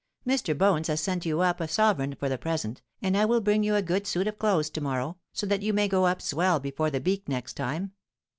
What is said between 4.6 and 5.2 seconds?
to morrow,